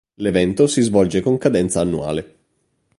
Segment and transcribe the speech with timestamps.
[0.15, 2.35] L'evento si svolge con cadenza annuale.